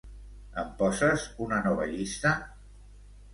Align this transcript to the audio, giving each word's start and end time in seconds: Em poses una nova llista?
Em 0.61 0.71
poses 0.79 1.25
una 1.49 1.59
nova 1.67 1.87
llista? 1.93 2.33